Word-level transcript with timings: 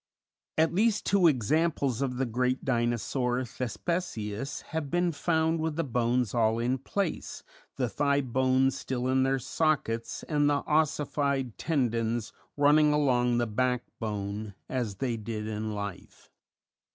At 0.57 0.73
least 0.73 1.05
two 1.05 1.27
examples 1.27 2.01
of 2.01 2.17
the 2.17 2.25
great 2.25 2.65
Dinosaur 2.65 3.41
Thespesius 3.45 4.61
have 4.69 4.89
been 4.89 5.11
found 5.11 5.59
with 5.59 5.75
the 5.75 5.83
bones 5.83 6.33
all 6.33 6.57
in 6.57 6.79
place, 6.79 7.43
the 7.75 7.87
thigh 7.87 8.21
bones 8.21 8.75
still 8.75 9.07
in 9.07 9.21
their 9.21 9.37
sockets 9.37 10.23
and 10.23 10.49
the 10.49 10.63
ossified 10.65 11.55
tendons 11.59 12.33
running 12.57 12.91
along 12.91 13.37
the 13.37 13.45
backbone 13.45 14.55
as 14.67 14.95
they 14.95 15.17
did 15.17 15.45
in 15.45 15.69
life. 15.71 16.31